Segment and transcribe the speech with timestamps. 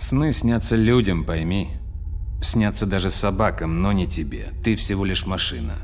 [0.00, 1.68] Сны снятся людям, пойми.
[2.42, 4.46] Снятся даже собакам, но не тебе.
[4.64, 5.74] Ты всего лишь машина.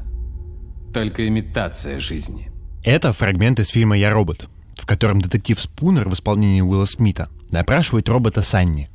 [0.95, 2.51] Только имитация жизни.
[2.83, 8.09] Это фрагмент из фильма «Я робот», в котором детектив Спунер в исполнении Уилла Смита допрашивает
[8.09, 8.89] робота Санни.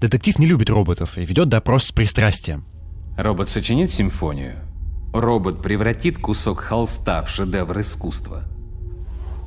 [0.00, 2.64] Детектив не любит роботов и ведет допрос с пристрастием.
[3.18, 4.56] Робот сочинит симфонию.
[5.12, 8.44] Робот превратит кусок холста в шедевр искусства.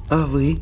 [0.07, 0.60] А вы?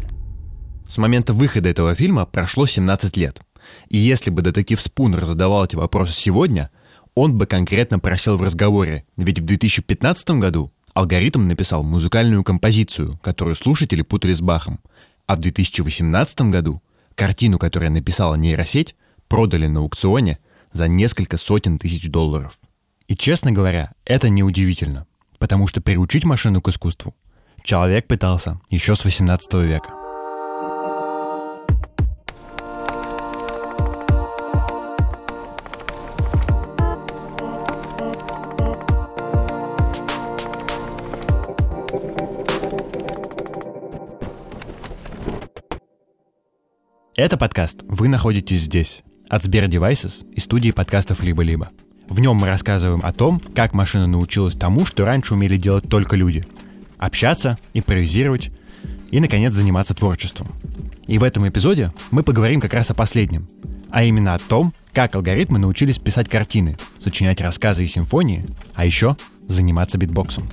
[0.87, 3.41] С момента выхода этого фильма прошло 17 лет.
[3.89, 6.69] И если бы детектив Спунер задавал эти вопросы сегодня,
[7.15, 13.55] он бы конкретно просил в разговоре, ведь в 2015 году алгоритм написал музыкальную композицию, которую
[13.55, 14.79] слушатели путали с Бахом,
[15.25, 16.81] а в 2018 году
[17.15, 18.95] картину, которую написала нейросеть,
[19.27, 20.39] продали на аукционе
[20.71, 22.57] за несколько сотен тысяч долларов.
[23.07, 25.07] И, честно говоря, это неудивительно,
[25.39, 27.15] потому что приучить машину к искусству
[27.67, 29.96] человек пытался еще с 18 века.
[47.17, 51.71] Это подкаст «Вы находитесь здесь» от Сбер Devices и студии подкастов «Либо-либо».
[52.07, 56.15] В нем мы рассказываем о том, как машина научилась тому, что раньше умели делать только
[56.15, 56.43] люди.
[56.99, 58.51] Общаться, импровизировать
[59.09, 60.47] и, наконец, заниматься творчеством.
[61.07, 63.47] И в этом эпизоде мы поговорим как раз о последнем,
[63.89, 69.17] а именно о том, как алгоритмы научились писать картины, сочинять рассказы и симфонии, а еще
[69.47, 70.47] заниматься битбоксом.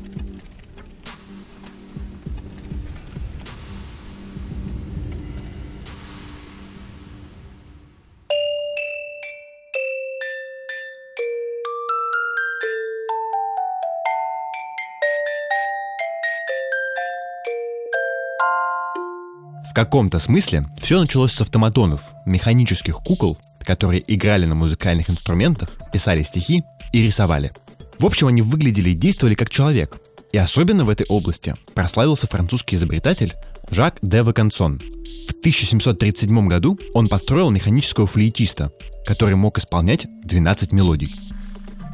[19.75, 26.23] В каком-то смысле все началось с автоматонов, механических кукол, которые играли на музыкальных инструментах, писали
[26.23, 27.51] стихи и рисовали.
[27.99, 29.97] В общем, они выглядели и действовали как человек.
[30.31, 33.35] И особенно в этой области прославился французский изобретатель
[33.69, 34.79] Жак де Вакансон.
[34.79, 38.71] В 1737 году он построил механического флейтиста,
[39.05, 41.17] который мог исполнять 12 мелодий.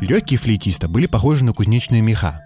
[0.02, 2.42] Легкие флейтиста были похожи на кузнечные меха.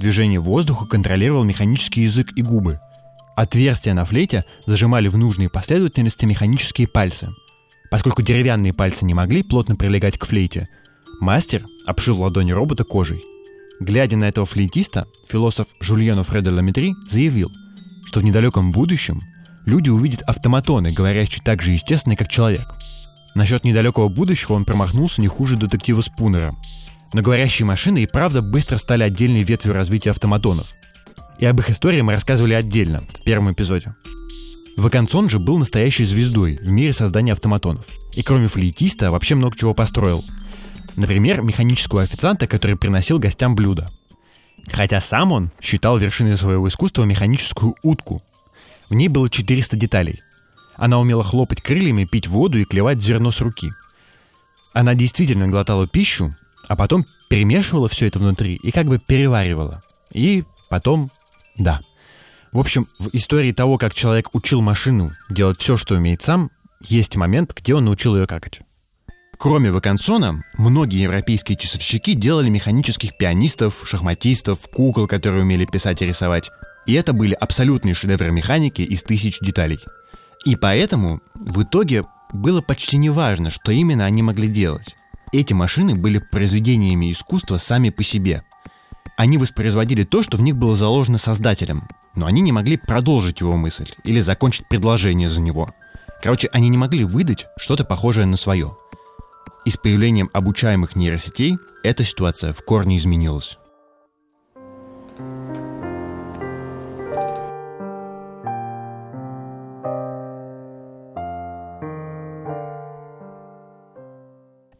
[0.00, 2.80] Движение воздуха контролировал механический язык и губы–
[3.36, 7.34] Отверстия на флейте зажимали в нужные последовательности механические пальцы.
[7.90, 10.68] Поскольку деревянные пальцы не могли плотно прилегать к флейте,
[11.20, 13.22] мастер обшил ладони робота кожей.
[13.80, 17.50] Глядя на этого флейтиста, философ Жульено Фредо Ламетри заявил,
[18.04, 19.20] что в недалеком будущем
[19.66, 22.68] люди увидят автоматоны, говорящие так же естественно, как человек.
[23.34, 26.52] Насчет недалекого будущего он промахнулся не хуже детектива Спунера.
[27.12, 30.68] Но говорящие машины и правда быстро стали отдельной ветвью развития автоматонов–
[31.38, 33.94] и об их истории мы рассказывали отдельно, в первом эпизоде.
[34.76, 37.86] Вакансон же был настоящей звездой в мире создания автоматонов.
[38.12, 40.24] И кроме флейтиста вообще много чего построил.
[40.96, 43.90] Например, механического официанта, который приносил гостям блюда.
[44.72, 48.22] Хотя сам он считал вершиной своего искусства механическую утку.
[48.88, 50.20] В ней было 400 деталей.
[50.76, 53.70] Она умела хлопать крыльями, пить воду и клевать зерно с руки.
[54.72, 56.34] Она действительно глотала пищу,
[56.66, 59.80] а потом перемешивала все это внутри и как бы переваривала.
[60.12, 61.10] И потом
[61.56, 61.80] да.
[62.52, 66.50] В общем, в истории того, как человек учил машину делать все, что умеет сам,
[66.80, 68.60] есть момент, где он научил ее какать.
[69.38, 76.50] Кроме Вакансона, многие европейские часовщики делали механических пианистов, шахматистов, кукол, которые умели писать и рисовать.
[76.86, 79.80] И это были абсолютные шедевры механики из тысяч деталей.
[80.44, 84.94] И поэтому в итоге было почти не важно, что именно они могли делать.
[85.32, 88.44] Эти машины были произведениями искусства сами по себе.
[89.16, 93.56] Они воспроизводили то, что в них было заложено создателем, но они не могли продолжить его
[93.56, 95.70] мысль или закончить предложение за него.
[96.20, 98.76] Короче, они не могли выдать что-то похожее на свое.
[99.64, 103.58] И с появлением обучаемых нейросетей эта ситуация в корне изменилась.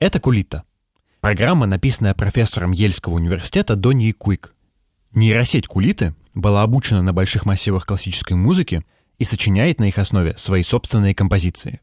[0.00, 0.64] Это Кулита–
[1.24, 4.52] Программа, написанная профессором Ельского университета Доньей Куик.
[5.14, 8.84] Нейросеть Кулиты была обучена на больших массивах классической музыки
[9.16, 11.80] и сочиняет на их основе свои собственные композиции.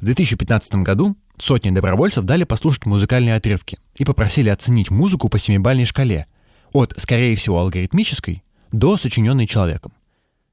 [0.00, 5.84] В 2015 году сотни добровольцев дали послушать музыкальные отрывки и попросили оценить музыку по семибальной
[5.84, 6.24] шкале
[6.72, 8.42] от, скорее всего, алгоритмической
[8.72, 9.92] до сочиненной человеком.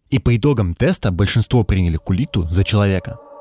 [0.10, 3.18] И по итогам теста большинство приняли кулиту за человека–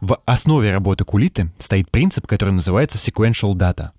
[0.00, 3.90] В основе работы Кулиты стоит принцип, который называется sequential data.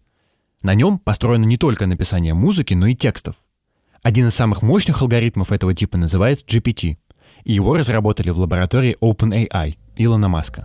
[0.64, 3.36] На нем построено не только написание музыки, но и текстов.
[4.02, 6.98] Один из самых мощных алгоритмов этого типа называется GPT.
[7.44, 10.64] и его разработали в лаборатории OpenAI Илона Маска.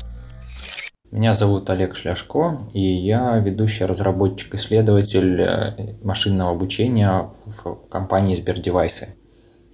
[1.10, 9.14] Меня зовут Олег Шляшко, и я ведущий разработчик-исследователь э, машинного обучения в компании Сбердевайсы.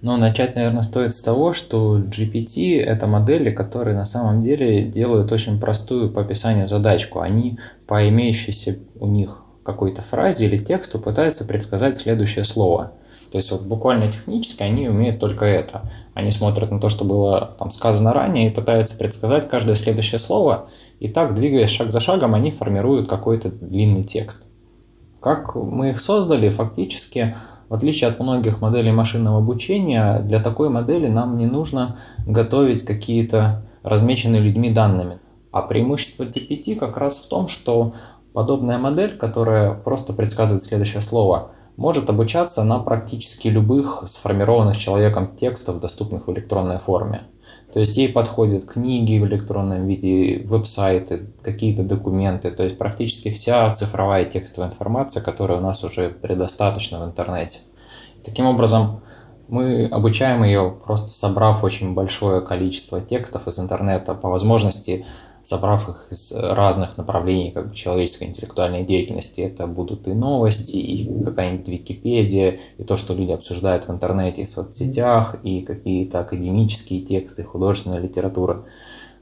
[0.01, 5.31] Но начать, наверное, стоит с того, что GPT– это модели, которые на самом деле делают
[5.31, 7.19] очень простую по описанию задачку.
[7.19, 12.93] Они по имеющейся у них какой-то фразе или тексту пытаются предсказать следующее слово.
[13.31, 15.89] То есть вот буквально технически они умеют только это.
[16.15, 20.67] Они смотрят на то, что было там сказано ранее, и пытаются предсказать каждое следующее слово,
[20.99, 24.43] и так, двигаясь шаг за шагом, они формируют какой-то длинный текст.
[25.21, 27.35] Как мы их создали, фактически
[27.71, 31.95] в отличие от многих моделей машинного обучения, для такой модели нам не нужно
[32.27, 35.19] готовить какие-то размеченные людьми данными.
[35.53, 37.93] А преимущество GPT как раз в том, что
[38.33, 45.79] подобная модель, которая просто предсказывает следующее слово, может обучаться на практически любых сформированных человеком текстов,
[45.79, 47.21] доступных в электронной форме.
[47.73, 53.73] То есть ей подходят книги в электронном виде, веб-сайты, какие-то документы, то есть практически вся
[53.73, 57.59] цифровая текстовая информация, которая у нас уже предостаточно в интернете.
[58.25, 59.01] Таким образом,
[59.47, 65.05] мы обучаем ее, просто собрав очень большое количество текстов из интернета, по возможности
[65.43, 69.41] собрав их из разных направлений как бы, человеческой интеллектуальной деятельности.
[69.41, 74.45] Это будут и новости, и какая-нибудь Википедия, и то, что люди обсуждают в интернете и
[74.45, 78.65] соцсетях, и какие-то академические тексты, художественная литература.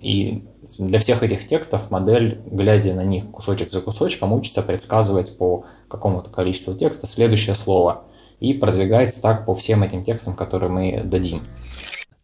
[0.01, 0.45] И
[0.77, 6.29] для всех этих текстов модель, глядя на них кусочек за кусочком, учится предсказывать по какому-то
[6.29, 8.03] количеству текста следующее слово.
[8.39, 11.41] И продвигается так по всем этим текстам, которые мы дадим.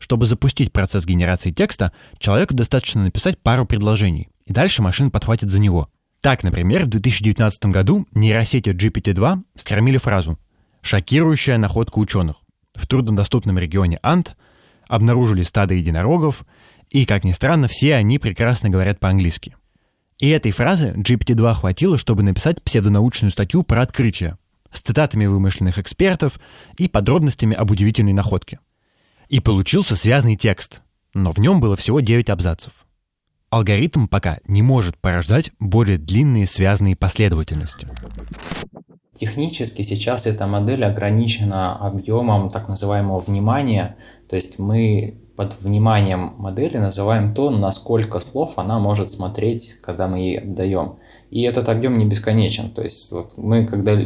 [0.06, 5.60] Чтобы запустить процесс генерации текста, человеку достаточно написать пару предложений, и дальше машина подхватит за
[5.60, 5.90] него.
[6.22, 10.38] Так, например, в 2019 году нейросети GPT-2 скормили фразу
[10.84, 12.36] «Шокирующая находка ученых».
[12.75, 14.38] В труднодоступном регионе Ант
[14.88, 16.46] обнаружили стадо единорогов,
[16.92, 19.56] и, как ни странно, все они прекрасно говорят по-английски.
[20.19, 24.38] И этой фразы GPT-2 хватило, чтобы написать псевдонаучную статью про открытие
[24.72, 26.40] с цитатами вымышленных экспертов
[26.78, 28.60] и подробностями об удивительной находке.
[29.35, 30.81] И получился связанный текст,
[31.13, 32.71] но в нем было всего 9 абзацев.
[33.49, 37.85] Алгоритм пока не может порождать более длинные связанные последовательности.
[39.13, 43.97] Технически сейчас эта модель ограничена объемом так называемого внимания,
[44.29, 50.19] то есть мы под вниманием модели называем то, насколько слов она может смотреть, когда мы
[50.19, 50.99] ей отдаем.
[51.29, 52.69] И этот объем не бесконечен.
[52.69, 53.99] То есть вот мы, когда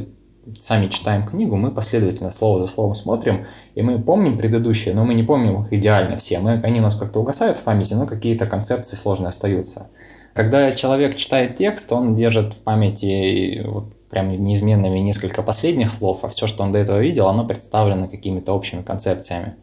[0.59, 5.13] сами читаем книгу, мы последовательно слово за словом смотрим, и мы помним предыдущие, но мы
[5.13, 6.39] не помним их идеально все.
[6.39, 9.89] Мы, они у нас как-то угасают в памяти, но какие-то концепции сложные остаются.
[10.33, 16.27] Когда человек читает текст, он держит в памяти вот, прям неизменными несколько последних слов, а
[16.27, 19.55] все, что он до этого видел, оно представлено какими-то общими концепциями.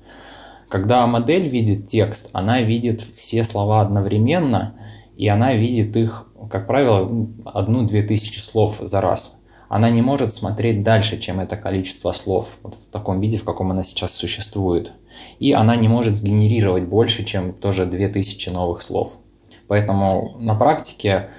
[0.68, 4.74] Когда модель видит текст, она видит все слова одновременно,
[5.16, 7.08] и она видит их, как правило,
[7.44, 9.35] одну-две тысячи слов за раз
[9.68, 13.70] она не может смотреть дальше, чем это количество слов, вот в таком виде, в каком
[13.70, 14.92] она сейчас существует.
[15.38, 19.12] И она не может сгенерировать больше, чем тоже 2000 новых слов.
[19.68, 21.30] Поэтому на практике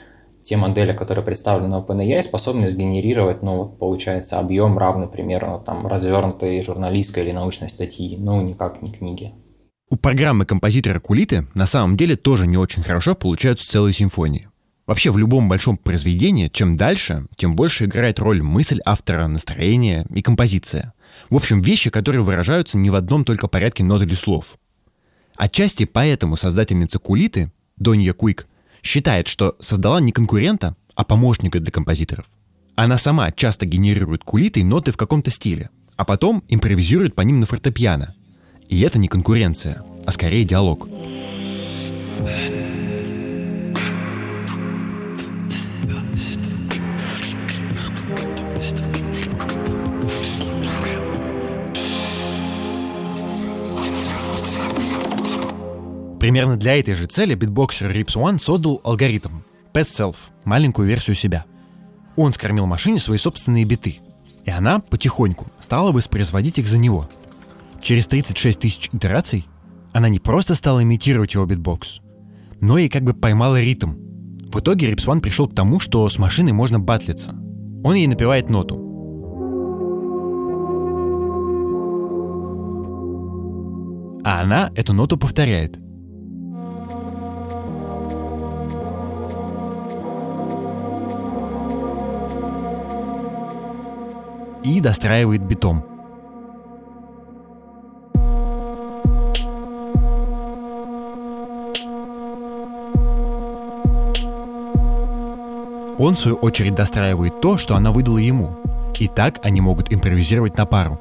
[0.44, 5.85] те модели, которые представлены в OpenAI, способны сгенерировать, ну, вот получается, объем равный примерно там
[5.88, 9.33] развернутой журналистской или научной статьи, ну, никак не книги.
[9.89, 14.50] У программы композитора Кулиты на самом деле тоже не очень хорошо получаются целые симфонии.
[14.88, 20.22] Вообще в любом большом произведении, чем дальше, тем больше играет роль мысль автора, настроение и
[20.22, 20.94] композиция.
[21.29, 24.58] В общем, вещи, которые выражаются не в одном только порядке нот или слов.
[25.36, 28.48] Отчасти поэтому создательница Кулиты, Донья Куик,
[28.82, 32.25] считает, что создала не конкурента, а помощника для композиторов.
[32.75, 37.39] Она сама часто генерирует кулиты и ноты в каком-то стиле, а потом импровизирует по ним
[37.41, 38.15] на фортепиано.
[38.70, 40.88] И это не конкуренция, а скорее диалог.
[56.19, 61.45] Примерно для этой же цели битбоксер Reeps One создал алгоритм Pet Self, маленькую версию себя.
[62.15, 64.00] Он скормил машине свои собственные биты,
[64.43, 67.07] и она потихоньку стала воспроизводить их за него.
[67.81, 69.45] Через 36 тысяч итераций
[69.93, 72.01] она не просто стала имитировать его битбокс,
[72.59, 73.93] но и как бы поймала ритм.
[74.51, 77.36] В итоге Reeps One пришел к тому, что с машиной можно батлиться.
[77.83, 78.83] Он ей напевает ноту.
[84.24, 85.77] А она эту ноту повторяет–
[94.67, 95.83] и достраивает битом.
[106.00, 108.55] Он, в свою очередь, достраивает то, что она выдала ему.
[109.00, 111.00] И так они могут импровизировать на пару.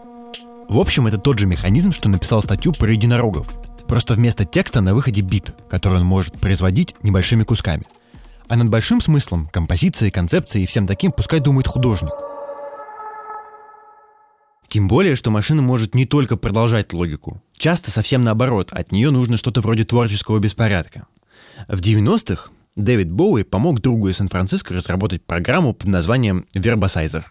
[0.69, 3.49] В общем, это тот же механизм, что написал статью про единорогов.
[3.87, 7.85] Просто вместо текста на выходе бит, который он может производить небольшими кусками.
[8.49, 12.13] А над большим смыслом, композицией, концепцией и всем таким пускай думает художник.
[14.69, 17.43] Тем более, что машина может не только продолжать логику.
[17.57, 21.07] Часто совсем наоборот, от нее нужно что-то вроде творческого беспорядка.
[21.69, 27.25] В 90-х Дэвид Боуи помог другу из Сан-Франциско разработать программу под названием Verbosizer.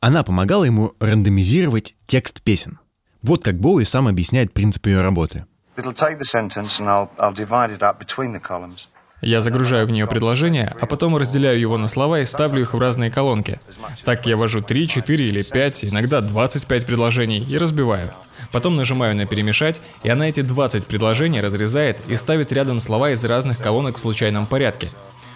[0.00, 2.78] Она помогала ему рандомизировать текст песен.
[3.22, 5.46] Вот как Боуи сам объясняет принцип ее работы.
[9.22, 12.78] Я загружаю в нее предложение, а потом разделяю его на слова и ставлю их в
[12.80, 13.60] разные колонки.
[14.04, 18.12] Так я ввожу 3, 4 или 5, иногда 25 предложений и разбиваю.
[18.50, 23.24] Потом нажимаю на «Перемешать», и она эти 20 предложений разрезает и ставит рядом слова из
[23.24, 24.90] разных колонок в случайном порядке.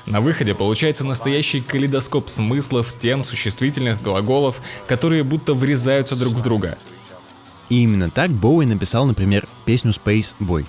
[0.05, 6.77] На выходе получается настоящий калейдоскоп смыслов, тем, существительных, глаголов, которые будто врезаются друг в друга.
[7.69, 10.67] И именно так Боуи написал, например, песню Space Boy.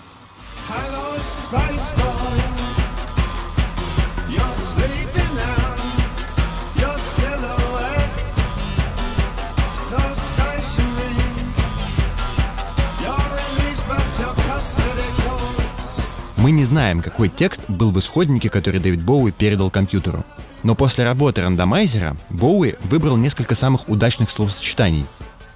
[16.47, 20.23] Мы не знаем, какой текст был в исходнике, который Дэвид Боуи передал компьютеру.
[20.63, 25.05] Но после работы рандомайзера Боуи выбрал несколько самых удачных словосочетаний,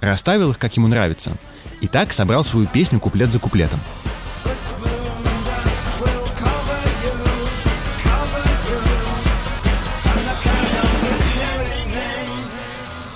[0.02, 1.32] расставил их, как ему нравится,
[1.80, 3.80] и так собрал свою песню куплет за куплетом.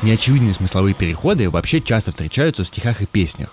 [0.01, 3.51] Неочевидные смысловые переходы вообще часто встречаются в стихах и песнях.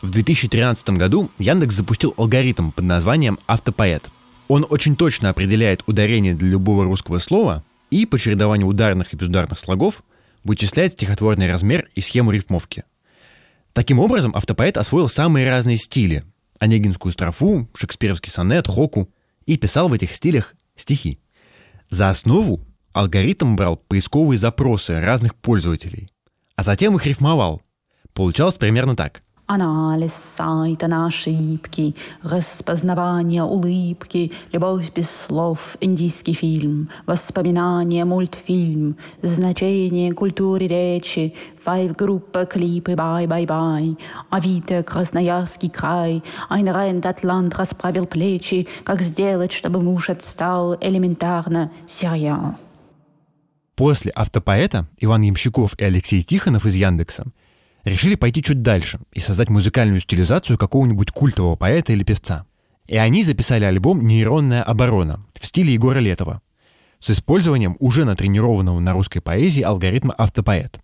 [0.00, 4.10] В 2013 году Яндекс запустил алгоритм под названием «Автопоэт».
[4.46, 9.58] Он очень точно определяет ударение для любого русского слова и по чередованию ударных и безударных
[9.58, 10.04] слогов
[10.44, 12.84] вычисляет стихотворный размер и схему рифмовки.
[13.72, 16.22] Таким образом, автопоэт освоил самые разные стили–
[16.60, 19.08] онегинскую строфу, шекспировский сонет, хоку–
[19.46, 21.20] и писал в этих стилях стихи.
[21.88, 22.60] За основу
[22.92, 26.10] алгоритм брал поисковые запросы разных пользователей,
[26.54, 27.62] а затем их рифмовал.
[28.12, 38.04] Получалось примерно так– Анализ сайта на ошибки, распознавание улыбки, любовь без слов, индийский фильм, воспоминания,
[38.04, 43.96] мультфильм, значение культуры речи, Five группа, клипы, bye bye bye,
[44.28, 52.56] Авито, Красноярский край, Айн Рэнд, Атлант расправил плечи, как сделать, чтобы муж отстал, элементарно, сериал.
[53.76, 57.24] После автопоэта Иван Ямщиков и Алексей Тихонов из Яндекса
[57.84, 62.46] решили пойти чуть дальше и создать музыкальную стилизацию какого-нибудь культового поэта или певца.
[62.86, 66.40] И они записали альбом «Нейронная оборона» в стиле Егора Летова
[67.00, 70.80] с использованием уже натренированного на русской поэзии алгоритма «Автопоэт».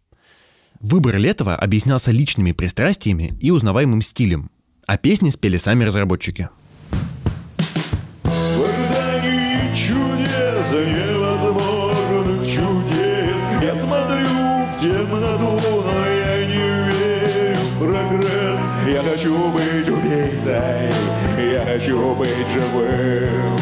[0.81, 4.51] Выбор Летова объяснялся личными пристрастиями и узнаваемым стилем,
[4.87, 6.51] а песни спели сами разработчики.
[9.75, 14.29] Чудес, невозможных чудес, я смотрю
[14.67, 16.14] в темноту,
[18.95, 20.93] я хочу быть убийцей,
[21.37, 23.59] я хочу быть живым.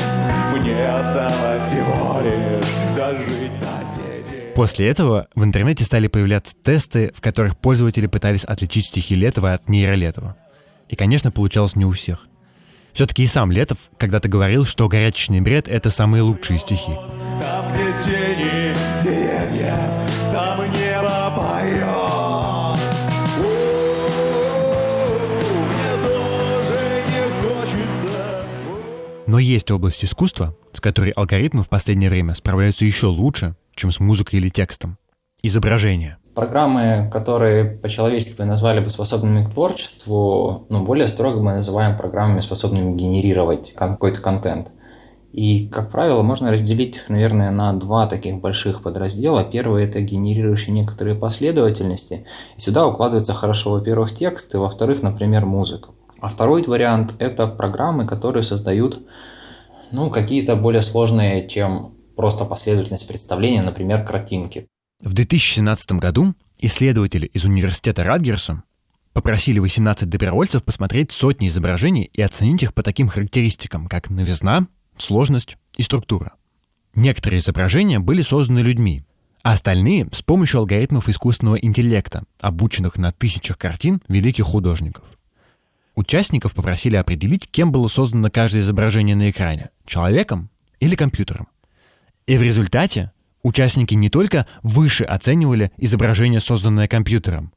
[0.53, 4.53] Мне осталось всего лишь дожить до сети.
[4.55, 9.71] После этого в интернете стали появляться тесты, в которых пользователи пытались отличить стихи Летова от
[9.71, 10.37] нейролетова.
[10.91, 12.27] И, конечно, получалось не у всех.
[12.93, 16.93] Все-таки и сам Летов когда-то говорил, что «Горячечный бред»— это самые лучшие стихи.
[17.41, 18.22] Там, где
[29.33, 33.99] Но есть область искусства, с которой алгоритмы в последнее время справляются еще лучше, чем с
[33.99, 34.99] музыкой или текстом.
[35.43, 36.19] Изображение.
[36.35, 42.41] Программы, которые по-человечески бы назвали бы способными к творчеству, ну, более строго мы называем программами,
[42.41, 44.69] способными генерировать какой-то контент.
[45.33, 49.45] И, как правило, можно разделить их, наверное, на два таких больших подраздела.
[49.45, 52.27] Первый– это генерирующие некоторые последовательности.
[52.59, 55.89] Сюда укладывается хорошо, во-первых, текст, и, во-вторых, например, музыка.
[56.23, 59.05] А второй вариант– это программы, которые создают
[59.91, 64.69] ну, какие-то более сложные, чем просто последовательность представления, например, картинки.
[65.01, 68.63] В 2017 году исследователи из университета Радгерса
[69.13, 75.59] попросили 18 добровольцев посмотреть сотни изображений и оценить их по таким характеристикам, как новизна, сложность
[75.77, 76.35] и структура.
[76.95, 79.03] Некоторые изображения были созданы людьми,
[79.43, 85.03] а остальные— с помощью алгоритмов искусственного интеллекта, обученных на тысячах картин великих художников.
[85.95, 91.49] Участников попросили определить, кем было создано каждое изображение на экране– человеком или компьютером.
[92.27, 97.53] И в результате Участники не только выше оценивали изображение, созданное компьютером,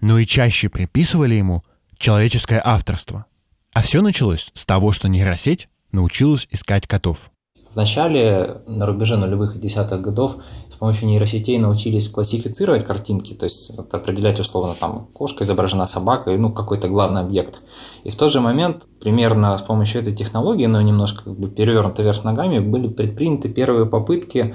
[0.00, 1.64] но и чаще приписывали ему
[1.98, 3.24] человеческое авторство.
[3.72, 7.30] А все началось с того, что нейросеть научилась искать котов.
[7.72, 10.36] Вначале, на рубеже нулевых и десятых годов,
[10.72, 16.50] с помощью нейросетей научились классифицировать картинки, то есть определять условно там кошка изображена собакой, ну
[16.50, 17.62] какой-то главный объект.
[18.02, 22.02] И в тот же момент, примерно с помощью этой технологии, но немножко как бы перевернуто
[22.02, 24.54] вверх ногами, были предприняты первые попытки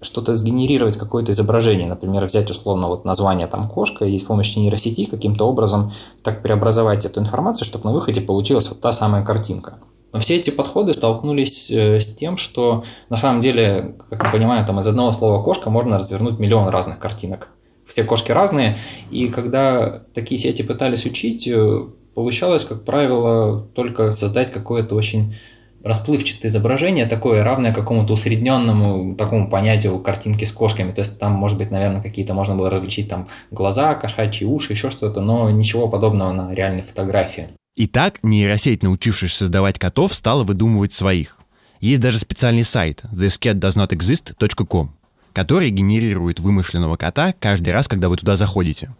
[0.00, 5.06] что-то сгенерировать, какое-то изображение, например, взять условно вот название там кошка и с помощью нейросети
[5.06, 9.78] каким-то образом так преобразовать эту информацию, чтобы на выходе получилась вот та самая картинка.
[10.16, 14.64] Но все эти подходы столкнулись э, с тем, что на самом деле, как мы понимаем,
[14.64, 17.50] там из одного слова кошка можно развернуть миллион разных картинок.
[17.84, 18.78] Все кошки разные,
[19.10, 21.82] и когда такие сети пытались учить, э,
[22.14, 25.36] получалось, как правило, только создать какое-то очень
[25.84, 30.92] расплывчатое изображение, такое равное какому-то усредненному такому понятию картинки с кошками.
[30.92, 34.88] То есть там, может быть, наверное, какие-то можно было различить там глаза, кошачьи уши, еще
[34.88, 37.48] что-то, но ничего подобного на реальной фотографии.
[37.78, 41.36] Итак, нейросеть, научившись создавать котов, стала выдумывать своих.
[41.78, 44.96] Есть даже специальный сайт thiscatdoesnotexist.com,
[45.34, 48.96] который генерирует вымышленного кота каждый раз, когда вы туда заходите.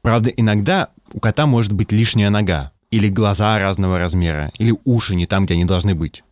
[0.00, 5.26] Правда, иногда у кота может быть лишняя нога, или глаза разного размера, или уши не
[5.26, 6.24] там, где они должны быть.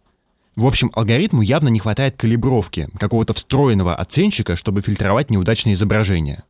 [0.57, 6.45] В общем, алгоритму явно не хватает калибровки, какого-то встроенного оценщика, чтобы фильтровать неудачные изображения.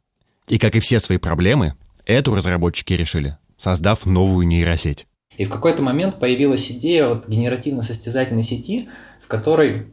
[0.46, 1.74] И как и все свои проблемы,
[2.06, 5.06] эту разработчики решили, создав новую нейросеть.
[5.36, 8.88] И в какой-то момент появилась идея вот генеративно-состязательной сети,
[9.22, 9.88] в которой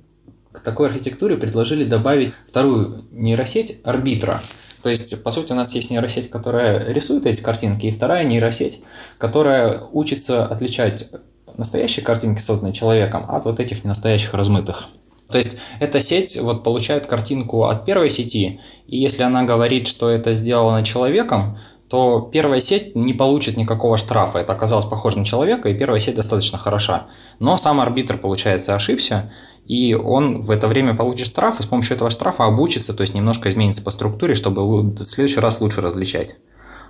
[0.53, 4.41] к такой архитектуре предложили добавить вторую нейросеть арбитра.
[4.81, 8.81] То есть, по сути, у нас есть нейросеть, которая рисует эти картинки, и вторая нейросеть,
[9.17, 11.09] которая учится отличать
[11.57, 14.87] настоящие картинки, созданные человеком, от вот этих ненастоящих размытых.
[15.29, 20.09] То есть эта сеть вот получает картинку от первой сети, и если она говорит, что
[20.09, 21.57] это сделано человеком,
[21.95, 24.39] то первая сеть не получит никакого штрафа.
[24.39, 27.07] Это оказалось похоже на человека, и первая сеть достаточно хороша.
[27.39, 29.31] Но сам арбитр, получается, ошибся,
[29.65, 33.13] и он в это время получит штраф, и с помощью этого штрафа обучится, то есть
[33.13, 36.35] немножко изменится по структуре, чтобы в следующий раз лучше различать.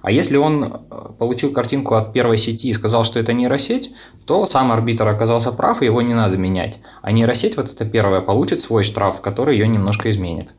[0.01, 3.93] А если он э, получил картинку от первой сети и сказал, что это нейросеть,
[4.25, 6.79] то сам арбитр оказался прав, и его не надо менять.
[7.03, 10.55] А нейросеть, вот эта первая, получит свой штраф, который ее немножко изменит.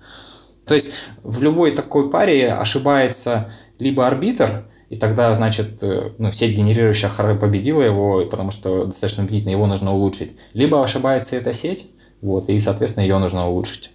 [0.67, 6.57] То есть в любой такой паре ошибается либо арбитр, и тогда, значит, э, ну, сеть
[6.57, 10.33] генерирующая победила его, потому что достаточно убедительно его нужно улучшить.
[10.53, 11.91] Либо ошибается эта сеть,
[12.23, 13.91] вот, и, соответственно, ее нужно улучшить.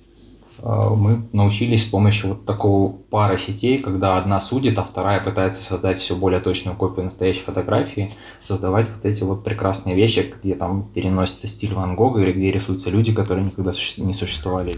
[0.63, 5.63] А, мы научились с помощью вот такого пары сетей, когда одна судит, а вторая пытается
[5.63, 8.11] создать все более точную копию настоящей фотографии,
[8.43, 12.89] создавать вот эти вот прекрасные вещи, где там переносится стиль Ван Гога или где рисуются
[12.89, 14.77] люди, которые никогда не существовали.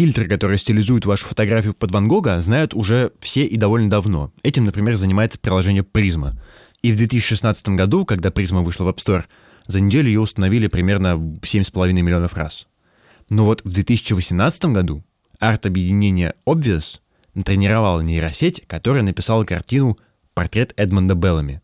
[0.00, 4.32] Фильтры, которые стилизуют вашу фотографию под Ван Гога, знают уже все и довольно давно.
[4.42, 6.40] Этим, например, занимается приложение Призма.
[6.80, 9.24] И в 2016 году, когда Призма вышла в App Store,
[9.66, 12.66] за неделю ее установили примерно 7,5 миллионов раз.
[13.28, 15.04] Но вот в 2018 году
[15.38, 17.00] арт-объединение Obvious
[17.34, 19.98] натренировало нейросеть, которая написала картину
[20.32, 21.60] «Портрет Эдмонда Беллами».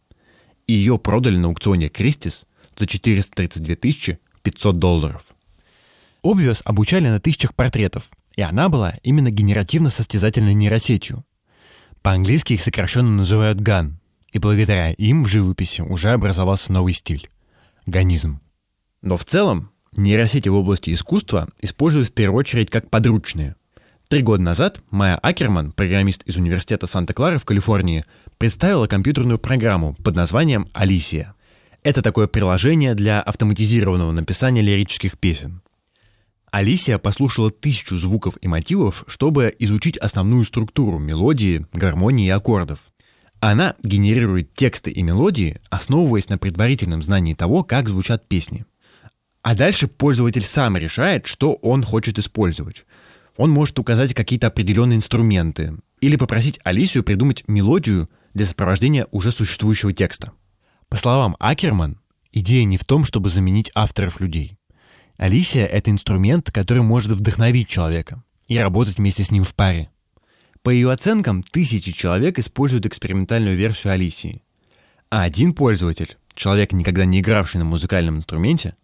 [0.66, 2.46] И ее продали на аукционе Кристис
[2.76, 5.22] за 432 500 долларов.
[6.22, 11.24] Obvious обучали на тысячах портретов, и она была именно генеративно-состязательной нейросетью.
[12.02, 13.94] По-английски их сокращенно называют GAN,
[14.30, 17.28] и благодаря им в живописи уже образовался новый стиль
[17.86, 18.40] ганизм.
[19.00, 23.56] Но в целом нейросети в области искусства используют в первую очередь как подручные.
[24.08, 28.04] Три года назад Майя Акерман, программист из Университета Санта-Клара в Калифорнии,
[28.38, 31.34] представила компьютерную программу под названием «Алисия».
[31.82, 35.62] Это такое приложение для автоматизированного написания лирических песен.
[36.50, 42.80] Алисия послушала тысячу звуков и мотивов, чтобы изучить основную структуру мелодии, гармонии и аккордов–
[43.40, 48.64] она генерирует тексты и мелодии, основываясь на предварительном знании того, как звучат песни.
[49.42, 52.84] А дальше пользователь сам решает, что он хочет использовать.
[53.36, 59.92] Он может указать какие-то определенные инструменты или попросить Алисию придумать мелодию для сопровождения уже существующего
[59.92, 60.32] текста.
[60.88, 62.00] По словам Акерман,
[62.32, 64.55] идея не в том, чтобы заменить авторов людей.
[65.16, 69.90] Алисия— это инструмент, который может вдохновить человека и работать вместе с ним в паре.
[70.62, 74.42] По ее оценкам, тысячи человек используют экспериментальную версию Алисии.
[75.10, 78.74] А один пользователь, человек, никогда не игравший на музыкальном инструменте,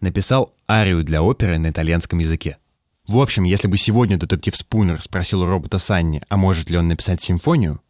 [0.00, 2.58] написал арию для оперы на итальянском языке.
[3.06, 6.88] В общем, если бы сегодня детектив Спунер спросил у робота Санни, а может ли он
[6.88, 7.80] написать симфонию,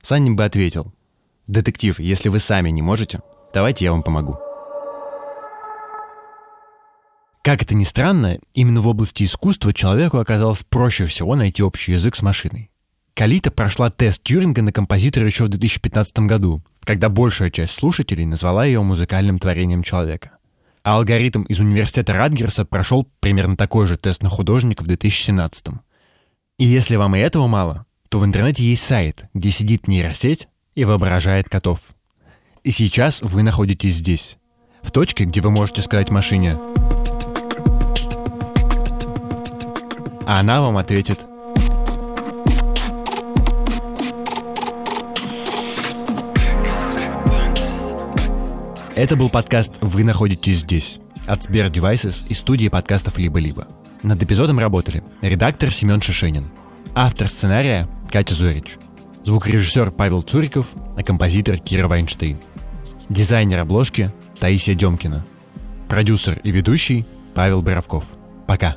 [0.00, 0.92] Санни бы ответил,
[1.46, 3.20] «Детектив, если вы сами не можете,
[3.52, 4.45] давайте я вам помогу».
[7.46, 12.16] Как это ни странно, именно в области искусства человеку оказалось проще всего найти общий язык
[12.16, 12.72] с машиной.
[13.14, 18.64] Калита прошла тест Тьюринга на композитора еще в 2015 году, когда большая часть слушателей назвала
[18.64, 20.38] ее музыкальным творением человека.
[20.82, 25.66] А алгоритм из университета Радгерса прошел примерно такой же тест на художника в 2017.
[26.58, 30.84] И если вам и этого мало, то в интернете есть сайт, где сидит нейросеть и
[30.84, 31.84] воображает котов.
[32.64, 34.36] И сейчас вы находитесь здесь,
[34.82, 36.56] в точке, где вы можете сказать машине
[40.26, 41.26] а она вам ответит
[48.96, 53.68] Это был подкаст «Вы находитесь здесь» от Сбер Devices и студии подкастов «Либо-либо».
[54.02, 56.44] Над эпизодом работали редактор Семен Шишенин,
[56.94, 58.78] автор сценария Катя Зорич,
[59.22, 62.38] звукорежиссер Павел Цуриков, а композитор Кира Вайнштейн,
[63.10, 64.10] дизайнер обложки
[64.40, 65.26] Таисия Демкина,
[65.88, 68.06] продюсер и ведущий Павел Боровков.
[68.46, 68.76] Пока.